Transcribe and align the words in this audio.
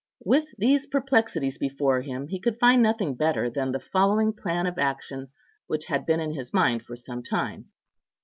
With 0.25 0.47
these 0.57 0.87
perplexities 0.87 1.59
before 1.59 2.01
him, 2.01 2.27
he 2.29 2.39
could 2.39 2.57
find 2.57 2.81
nothing 2.81 3.13
better 3.13 3.51
than 3.51 3.71
the 3.71 3.79
following 3.79 4.33
plan 4.33 4.65
of 4.65 4.79
action, 4.79 5.27
which 5.67 5.85
had 5.85 6.07
been 6.07 6.19
in 6.19 6.33
his 6.33 6.51
mind 6.55 6.81
for 6.81 6.95
some 6.95 7.21
time. 7.21 7.69